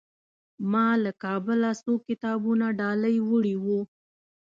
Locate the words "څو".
1.83-1.93